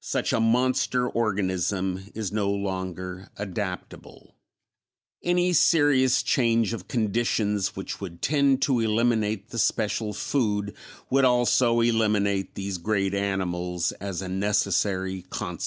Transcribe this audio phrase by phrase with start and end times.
[0.00, 4.34] Such a monster organism is no longer adaptable;
[5.22, 10.74] any serious change of conditions which would tend to eliminate the special food
[11.10, 15.64] would also eliminate these great animals as a necessary consequence.